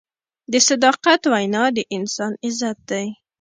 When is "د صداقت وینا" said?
0.51-1.63